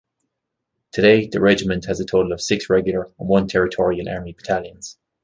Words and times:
Today, 0.93 1.27
the 1.27 1.39
regiment 1.39 1.85
has 1.85 1.99
a 1.99 2.05
total 2.05 2.31
of 2.31 2.41
six 2.41 2.71
regular 2.71 3.11
and 3.19 3.29
one 3.29 3.45
Territorial 3.47 4.09
Army 4.09 4.31
battalions. 4.33 4.97